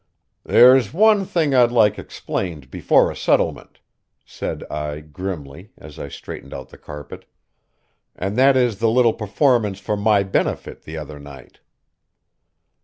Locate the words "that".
8.35-8.57